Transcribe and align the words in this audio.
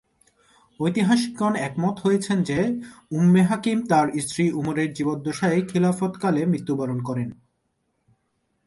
ঐতিহাসিকগণ 0.79 1.53
একমত 1.55 1.95
হয়েছেন 1.99 2.37
যে, 2.43 2.59
উম্মে 3.11 3.41
হাকিম 3.41 3.77
তার 3.87 4.07
স্বামী 4.19 4.51
উমরের 4.51 4.93
জীবদ্দশায় 4.93 5.61
খিলাফতকালে 5.67 6.41
মৃত্যুবরণ 6.45 6.99
করেন। 7.01 7.29